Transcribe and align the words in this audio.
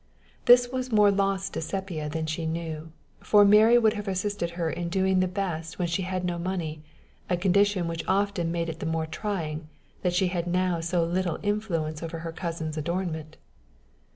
This 0.45 0.67
was 0.71 0.91
more 0.91 1.11
loss 1.11 1.47
to 1.51 1.61
Sepia 1.61 2.09
than 2.09 2.25
she 2.25 2.47
knew, 2.47 2.91
for 3.19 3.45
Mary 3.45 3.77
would 3.77 3.93
have 3.93 4.07
assisted 4.07 4.49
her 4.57 4.67
in 4.67 4.89
doing 4.89 5.19
the 5.19 5.27
best 5.27 5.77
when 5.77 5.87
she 5.87 6.01
had 6.01 6.25
no 6.25 6.39
money, 6.39 6.81
a 7.29 7.37
condition 7.37 7.87
which 7.87 8.03
often 8.07 8.51
made 8.51 8.67
it 8.67 8.79
the 8.79 8.87
more 8.87 9.05
trying 9.05 9.67
that 10.01 10.15
she 10.15 10.29
had 10.29 10.47
now 10.47 10.79
so 10.79 11.05
little 11.05 11.37
influence 11.43 12.01
over 12.01 12.17
her 12.25 12.31
cousin's 12.31 12.77
adornment. 12.77 13.37